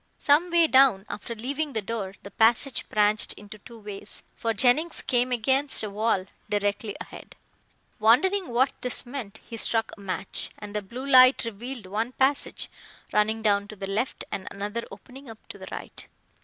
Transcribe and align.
Some 0.17 0.49
way 0.49 0.65
down, 0.65 1.05
after 1.09 1.35
leaving 1.35 1.73
the 1.73 1.81
door, 1.83 2.15
the 2.23 2.31
passage 2.31 2.89
branched 2.89 3.33
into 3.33 3.59
two 3.59 3.77
ways, 3.77 4.23
for 4.35 4.51
Jennings 4.51 5.03
came 5.03 5.31
against 5.31 5.83
a 5.83 5.91
wall 5.91 6.25
directly 6.49 6.95
ahead. 6.99 7.35
Wondering 7.99 8.47
what 8.49 8.73
this 8.81 9.05
meant, 9.05 9.39
he 9.47 9.57
struck 9.57 9.91
a 9.95 9.99
match, 10.01 10.49
and 10.57 10.75
the 10.75 10.81
blue 10.81 11.05
light 11.05 11.45
revealed 11.45 11.85
one 11.85 12.13
passage 12.13 12.67
running 13.13 13.43
down 13.43 13.67
to 13.67 13.75
the 13.75 13.85
left 13.85 14.23
and 14.31 14.47
another 14.49 14.83
opening 14.89 15.29
up 15.29 15.37
to 15.49 15.59
the 15.59 15.67
right. 15.71 16.07